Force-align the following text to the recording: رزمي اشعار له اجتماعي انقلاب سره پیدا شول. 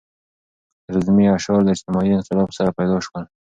رزمي 0.95 1.25
اشعار 1.37 1.59
له 1.65 1.71
اجتماعي 1.75 2.11
انقلاب 2.17 2.49
سره 2.57 2.69
پیدا 2.79 2.97
شول. 3.05 3.23